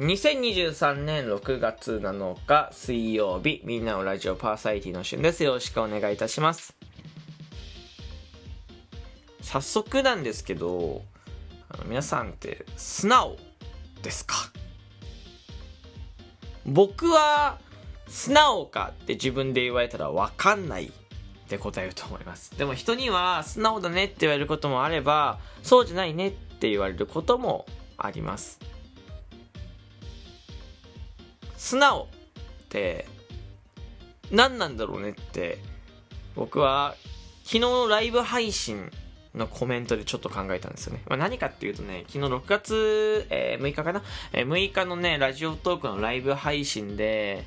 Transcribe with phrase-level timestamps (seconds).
[0.00, 5.44] 2023年6月7日水曜日みんなのラジオパーサイティの旬です。
[5.44, 6.74] よろしくお願いいたします。
[9.40, 11.02] 早速なんですけど
[11.68, 13.36] あの皆さんって素直
[14.02, 14.34] ですか？
[16.66, 17.60] 僕は
[18.08, 20.90] 素直かって自分で言われたら分かんないっ
[21.48, 22.58] て答えると思います。
[22.58, 27.64] でも人には素直だねって言われることもあればそうじゃないねって言われることも
[27.96, 28.58] あります。
[31.64, 32.08] 素直
[32.64, 33.06] って
[34.30, 35.56] 何なんだろうねって
[36.36, 36.94] 僕は
[37.44, 38.90] 昨日のライブ配信
[39.34, 41.02] のコメントでちょっと考えたんですよね。
[41.08, 47.44] まあ、何かっていうとね、昨日6月、えー、6日かな、えー、6日のね、ラジオトークのライブ配信で、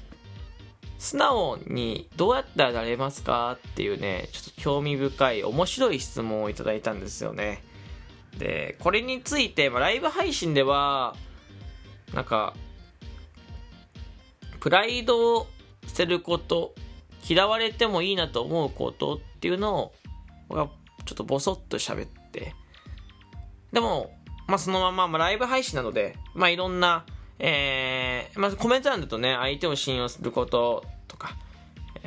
[0.98, 7.64] 素直にどうやったらなれますかっていうね、ちょっと興味深い、面白い質問をいただいたんですよね。
[8.38, 11.16] で、これについて、まあ、ライブ配信では、
[12.14, 12.56] なんか、
[14.59, 15.47] プライドを
[15.88, 16.73] 捨てること、
[17.27, 19.94] 嫌われてもいいなと思うことっていうのを、
[20.47, 20.69] 僕は
[21.05, 22.53] ちょっとボソッと喋って、
[23.72, 24.11] でも、
[24.47, 27.05] まあ、そのまま、まあ、ライブ配信なので、まあ、いろんな、
[27.39, 31.35] えー、まあ、コメント欄だとね、相手を信用することとか、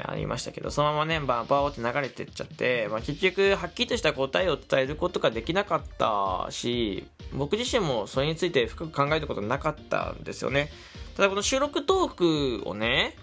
[0.03, 10.71] ありましたけど、そのままね、バーバーって流れてっちゃって、まあ、結局、はっきりとした答えを伝えることができなかったし、僕自身もそれについて深く考えたことなかったんですよね。
[11.17, 13.17] ただこの収録トークをね、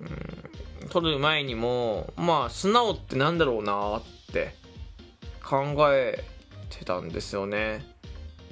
[0.00, 4.54] うん、撮る前にも、まあ、素直ってなんだろうなって
[5.42, 6.24] 考え
[6.70, 7.84] てたんですよね。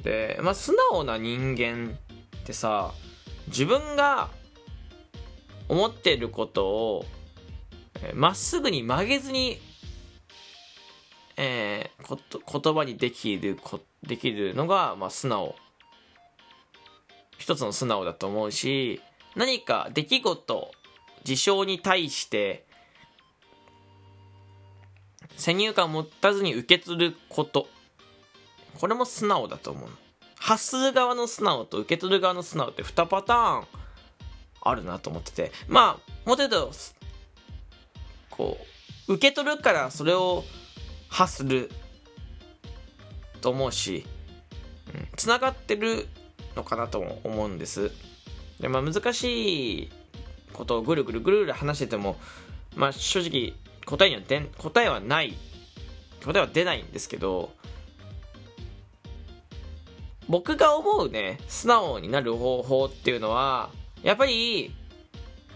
[0.03, 1.97] で、まあ、素直な人間
[2.37, 2.93] ってさ、
[3.49, 4.29] 自分が
[5.69, 7.05] 思ってることを
[8.15, 9.59] まっすぐに曲げずに、
[11.37, 15.55] えー、こと言葉にできるこできるのが、まあ、素直
[17.43, 19.01] 一つの素直だと思うし
[19.35, 20.73] 何か出来事
[21.25, 22.65] 事象に対して
[25.37, 27.67] 先入観を持たずに受け取ること。
[28.79, 29.89] これも素直だと思う
[30.37, 33.65] 発する側の素直と受け取る側の素直って2パターン
[34.63, 35.53] あるなと思ってて。
[35.67, 36.73] まあもっと言うと
[38.31, 38.57] こ
[39.09, 40.45] う受け取るからそれを
[41.09, 41.71] 発する
[43.41, 44.07] と思うし
[45.17, 46.07] つな、うん、がってる
[46.57, 47.91] のかなと思うんです。
[48.61, 49.91] でまあ難しい
[50.53, 52.17] ことをぐるぐるぐるぐる話してても
[52.77, 53.55] まあ正直
[53.85, 55.35] 答えにはで答えはない
[56.25, 57.53] 答えは出ないんですけど
[60.29, 63.71] 僕が思うね素直になる方法っていうのは
[64.03, 64.75] やっぱり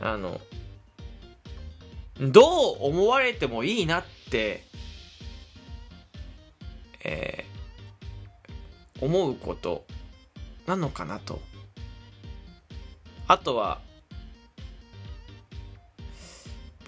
[0.01, 0.41] あの
[2.21, 2.43] ど
[2.73, 4.67] う思われてもいいなって
[7.09, 9.85] えー、思うこと。
[10.67, 11.41] なのかなと
[13.29, 13.81] あとは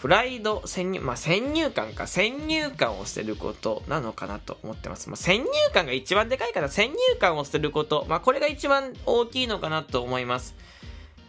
[0.00, 5.08] プライド、先入、まあ、先入観か、先入観を捨てることなのかなと思ってます。
[5.08, 10.54] まあ、先入観が一番でかいから、先入観を捨てること、まあ、これが一番大きいのかなと思います。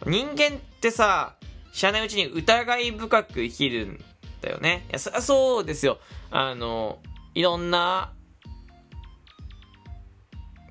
[0.06, 1.34] 人間ってさ、
[1.72, 4.04] 知らないうちに疑い深く生きるん
[4.40, 4.86] だよね。
[4.90, 5.98] いや、そりゃそうですよ。
[6.30, 7.00] あの、
[7.34, 8.12] いろんな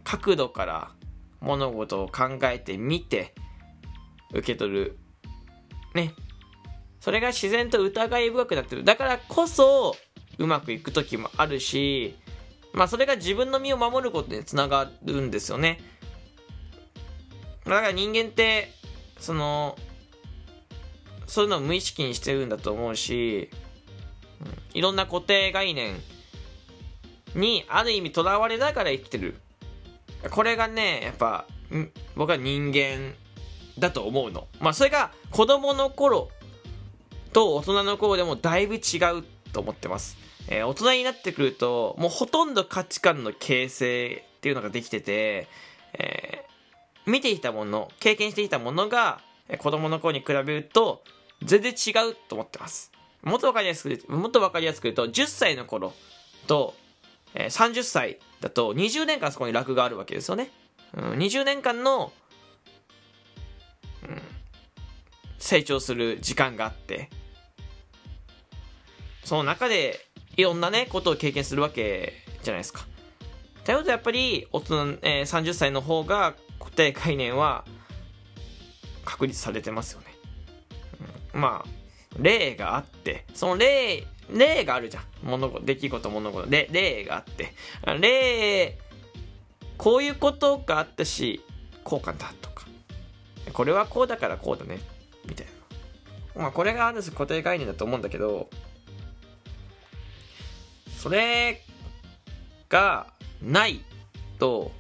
[0.05, 0.91] 角度から
[1.41, 3.33] 物事を考えてみて、
[4.31, 4.99] 受け取る。
[5.95, 6.13] ね。
[6.99, 8.83] それが自然と疑い深くなってる。
[8.83, 9.95] だからこそ、
[10.37, 12.15] うまくいく時もあるし、
[12.73, 15.79] まあそれが自分の身を守ることにつながるんですよね。
[17.65, 18.71] だから人間って、
[19.17, 19.77] その、
[21.25, 23.49] そういうのを無意識にしてるんだと思うし、
[24.73, 25.95] いろんな固定概念
[27.35, 29.35] にある意味とらわれながら生きてる。
[30.31, 31.45] これがね、やっぱ、
[32.15, 33.13] 僕は人間
[33.77, 34.47] だと思うの。
[34.59, 36.29] まあそれが子供の頃
[37.31, 40.17] と大人の頃でもだいぶ違うと思ってます。
[40.47, 45.47] えー、大人になってくると、もうほとんど価値観の形成っていうのができてて、
[45.93, 49.21] えー、見ていたもの、経験していたものが、
[49.59, 51.03] 子供の頃に比べると、
[51.43, 52.91] 全然違うと思ってます。
[53.23, 55.93] もっとわかりやすく、もっとわかりやすく言うと、10歳の頃
[56.47, 56.73] と、
[57.35, 60.51] えー、30歳だと20年間そこに楽があるわけですよね。
[60.93, 62.11] うん、20年間の、
[64.03, 64.21] うん、
[65.37, 67.09] 成長する時間があって、
[69.23, 72.87] その中でいろんなね、ことを経験するわけじゃないですか。
[73.65, 77.65] ということやっぱり、大人、えー、30歳の方が固定概念は
[79.05, 80.07] 確立されてますよね。
[81.33, 81.78] うん、まあ、
[82.17, 85.03] 例があって、その例、例があるじゃん。
[85.23, 87.53] 物事、出来事、物事、例、例があって、
[87.99, 88.77] 例、
[89.77, 91.41] こういうことがあったし、
[91.83, 92.59] こうかなとか。
[93.53, 94.79] これはこうだからこうだね
[95.27, 95.47] みたい
[96.35, 98.49] なまあこれがある種固定概念だと思うんだけど
[100.97, 101.61] それ
[102.67, 103.07] が
[103.41, 103.81] ない
[104.37, 104.71] と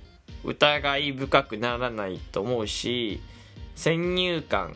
[0.43, 3.21] 疑い深くならないと思うし
[3.75, 4.75] 先入観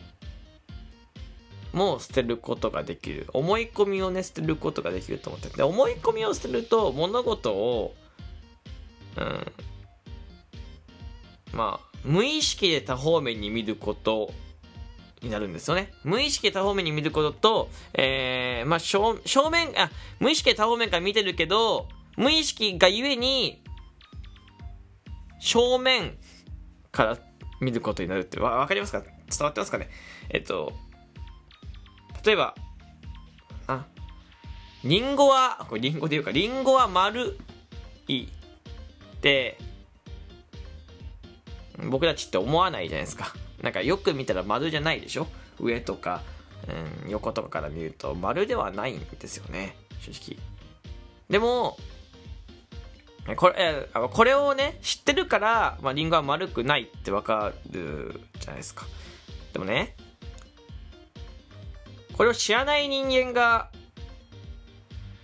[1.74, 3.26] も捨てることができる。
[3.34, 7.94] 思い込みをね捨てることができると思ってで思い込みを捨てると物事を
[9.16, 9.52] うん
[11.52, 14.32] まあ無意識で多方面に見ること
[15.22, 15.90] になるんですよね。
[16.04, 19.90] 無意識で多方面に見ることと、えー、まあ正、正面、あ、
[20.20, 21.88] 無意識で多方面から見てるけど、
[22.18, 23.62] 無意識がゆえに、
[25.40, 26.18] 正面
[26.92, 27.18] から
[27.60, 29.00] 見ることになるってわ、わかりますか？
[29.00, 29.88] 伝わってますかね？
[30.28, 30.74] えっと、
[32.24, 32.54] 例えば、
[33.66, 33.84] あ、
[34.84, 37.38] リンゴは、これリンゴで言うか、リンゴは丸
[38.08, 38.28] いっ
[39.20, 39.58] て、
[41.90, 43.32] 僕たちって思わないじゃないですか。
[43.62, 45.26] なんかよく見たら丸じゃないでしょ？
[45.58, 46.22] 上とか、
[47.04, 49.76] うん、横とかから見ると丸ではないんですよね。
[50.00, 50.38] 正直。
[51.28, 51.78] でも、
[53.36, 58.84] これ、これをね、知ってるから、まあ、リンゴは丸くないってわかるじゃないですか。
[59.54, 59.96] でもね、
[62.16, 63.70] これを知らない人間が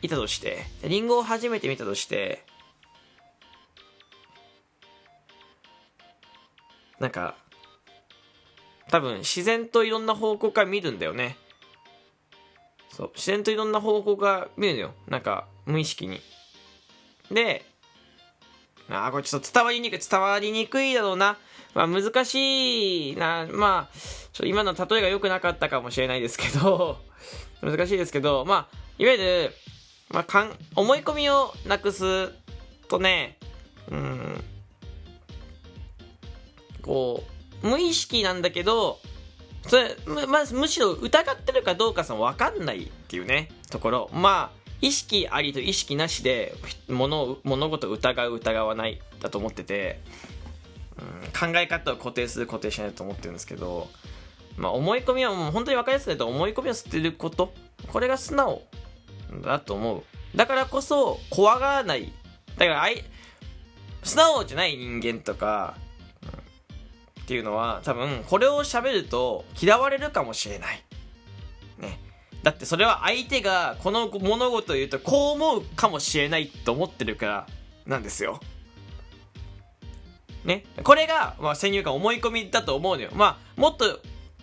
[0.02, 2.44] いたとして、リンゴを初めて見たとして、
[6.98, 7.36] なんか、
[8.90, 11.36] 多分自然といろんな方向から見るんだよね。
[12.90, 14.94] そう、自然といろんな方向から見るのよ。
[15.08, 16.20] なんか、無意識に。
[17.30, 17.64] で、
[18.90, 21.36] ああ、これちょっと伝わりにくい、伝わりにくいだろうな。
[21.74, 23.46] まあ難しいな。
[23.50, 23.96] まあ、
[24.32, 26.98] ちょ今の例えが良くなかったかもしれないですけど、
[27.62, 29.54] 難しいですけど、まあ、いわゆる、
[30.10, 32.32] まあ、かん、思い込みをなくす
[32.88, 33.38] とね、
[33.90, 34.44] うん、
[36.82, 37.22] こ
[37.62, 38.98] う、無意識なんだけど、
[39.66, 39.96] それ、
[40.26, 44.10] まむしろ疑ってるかどうかさ分かんないっていうね、ところ。
[44.12, 46.54] まあ、意識ありと意識なしで
[46.88, 50.00] 物物事を疑う疑わないだと思ってて、
[50.98, 53.88] うん、考え方を固定する固定しないと思ってるんですけど、
[54.56, 57.52] まあ、思い込みはもう本当に分かりやすいと思い込みを捨てること。
[57.88, 58.62] これが素直。
[59.42, 60.02] だと思う。
[60.36, 62.12] だからこそ怖がらない。
[62.58, 62.88] だから
[64.02, 65.76] 素直じゃない人間とか
[67.22, 70.84] っていうのは多分これを喋ると嫌われるかもしれない。
[72.42, 77.46] だってそれは相手がこの物事を言うとこう思うかもしれないと思ってるから
[77.86, 78.40] なんですよ。
[80.44, 80.64] ね？
[80.82, 83.10] これが、まあ、先入観思い込みだと思うのよ。
[83.12, 84.00] まあ、もっと、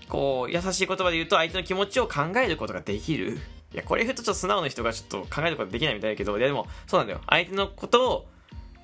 [0.09, 3.39] こう、優しい言葉で言うと相手の気持ちを考えることができる。
[3.73, 7.21] いや、これ言うとちょっと素直な人がちょっと考えることができないみたいだけど、いやでも、そうなんだよ。
[7.27, 8.27] 相手のことを、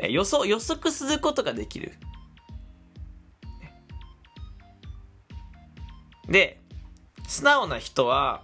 [0.09, 1.93] 予想、予測することができる。
[6.27, 6.59] で、
[7.27, 8.43] 素直な人は、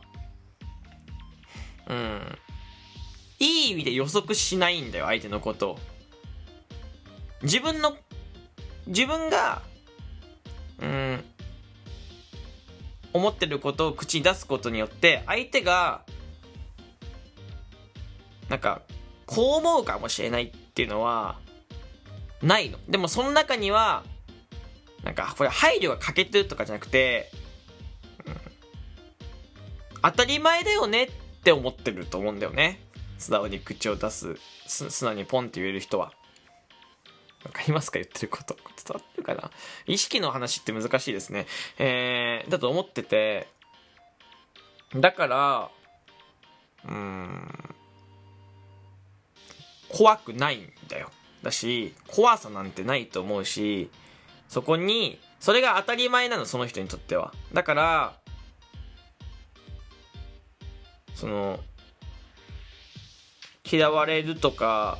[1.89, 2.37] うん、
[3.39, 5.79] いい意味で予測しないんだよ、相手のことを。
[7.41, 7.97] 自分の、
[8.87, 9.61] 自分が、
[10.81, 11.23] うん、
[13.11, 16.03] 思ってることを口に出すことによって、相手が、
[18.49, 18.81] なんか、
[19.25, 21.39] こう思うかもしれないっていうのは、
[22.41, 22.77] ないの。
[22.87, 24.03] でもその中には、
[25.03, 27.31] なんか、これ配慮が欠けてるとかじゃなくて、
[28.25, 28.39] うん
[30.01, 32.81] 当たり前だよねってって思ってると思うんだよね。
[33.17, 36.13] 素直に口を出す、素直にポンって言える人は。
[37.45, 37.99] わかりますか？
[37.99, 38.55] 言ってること。
[38.55, 39.49] 伝わってるかな？
[39.87, 41.47] 意識の話って難しいですね。
[41.77, 43.47] えー、だと思ってて、
[44.95, 45.69] だから、
[46.85, 47.75] うーん、
[49.89, 51.09] 怖くないんだよ。
[51.41, 53.89] だし、怖さなんてないと思うし、
[54.49, 57.33] そこに、それが当たり前なの、その人にとっては。
[57.53, 58.18] だから、
[61.19, 61.59] その
[63.69, 64.97] 嫌われるとか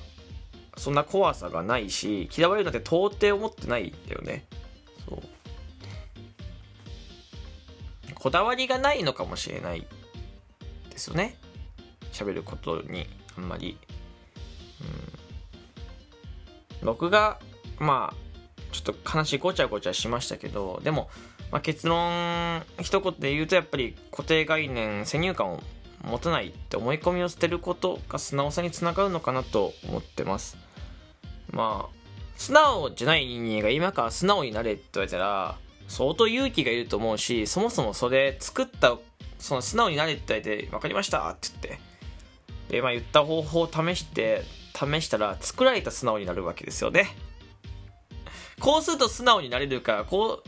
[0.75, 4.45] そんな怖さがないし嫌われるなんて到底思ってないんだよね。
[5.07, 5.21] そう。
[8.15, 9.87] こだわりがないのかもしれない
[10.89, 11.37] ですよね。
[12.11, 13.07] 喋ることに
[13.37, 13.77] あんまり、
[16.81, 17.39] うん、僕が
[17.79, 18.15] まあ
[18.73, 21.09] ちょっと話ごちゃごちゃしましたけどでも、
[21.51, 25.63] まあ、結論一言で言うとやっぱり固定概念先入観を
[26.09, 30.57] 持たないって思い込みを捨てることが素直さにつながるのかなと思ってます。
[31.51, 31.99] まあ
[32.35, 38.97] 素直じゃない人間が今から素直になれって言われたら相当勇気がいると思うしそもそもそれ作った
[39.39, 41.89] その素直になれって言われて分かりましたって言って。
[42.69, 44.43] でまあ言った方法を試して
[44.75, 47.07] 試したら作られた素直になるわけですよね。
[48.59, 50.43] こうすると素直になれるからこ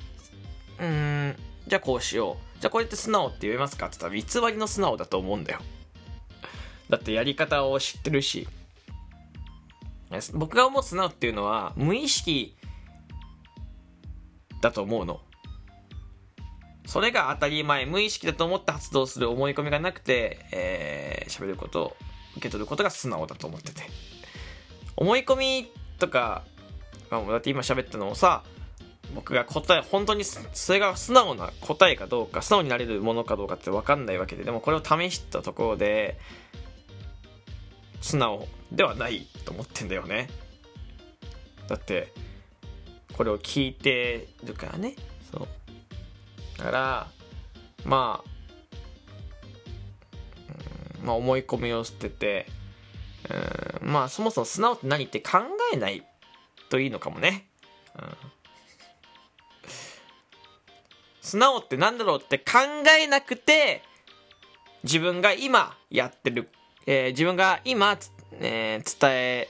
[0.79, 1.35] ううん
[1.67, 2.61] じゃあこうしよう。
[2.61, 5.59] じゃあこれって素直って言えますかって言ったら偽りの素直だと思うんだよ。
[6.89, 8.47] だってやり方を知ってるし。
[10.33, 12.57] 僕が思う素直っていうのは無意識
[14.61, 15.21] だと思うの。
[16.85, 21.95] それが当たり前無意識だと思って発動する思い込みがなくて、えー、ること
[22.33, 23.83] 受け取ることが素直だと思ってて。
[24.97, 26.43] 思い込みとか、
[27.09, 28.43] だって今喋ったのもさ
[29.13, 36.17] 僕が答え本当にそれが素直な答えかどうか素直になれるものかどうかって分かんないわけででもこれを試したところで
[38.01, 40.29] 素直ではないと思ってんだよね。
[41.67, 42.11] だって
[43.13, 44.95] これを聞いてるからね。
[45.31, 45.47] そう。
[46.57, 47.07] だから
[47.85, 48.29] まあ、
[50.99, 52.47] うん、まあ思い込みを捨てて
[53.81, 55.39] うんまあそもそも素直って何って考
[55.73, 56.03] えない
[56.69, 57.47] といいのかもね、
[57.95, 58.30] うん、
[61.21, 62.59] 素直って何だろうって考
[62.99, 63.83] えなくて
[64.83, 66.49] 自分が今やってる
[66.85, 67.97] えー、自分が今、
[68.33, 69.49] えー、伝え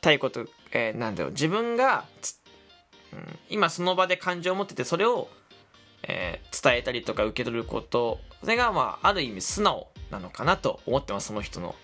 [0.00, 2.04] たいこと、えー、なんだろう自分が、
[3.12, 5.28] うん、今その場で感情を持っててそれを、
[6.02, 11.74] えー、伝えたりとか受け取ることそれがまあある意味素直なのかなと思ってますその人の。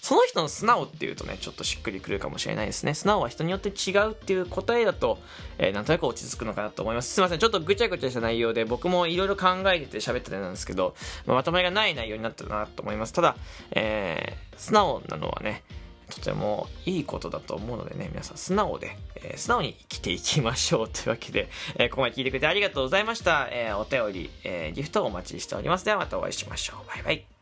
[0.00, 2.94] その人の素直っていうとね、ちょっとしっくりくるかもしれないですね。
[2.94, 5.18] 素直は人によって違うっていう答えだと、
[5.58, 7.12] えー、なんとなく落ち着くのかなと思います。
[7.12, 10.94] すいません、ちょっとぐちゃぐちゃした内容で、僕もいろいろ考えてて喋ってたんですけど、
[11.26, 13.12] ま、まとまりがない内容になったなと思います。
[13.12, 13.36] ただ、
[13.72, 15.62] えー、素直なのはね、
[16.08, 23.48] とてもいいことだと思うのでね、皆さん素直で、えー、素直に生きていきましょうというわけで、えー、ここまで聞いてくれてありがとうございました。
[23.52, 25.84] えー、お便り、えギフトをお待ちしております。
[25.84, 26.88] ではまたお会いしましょう。
[26.88, 27.39] バイバイ。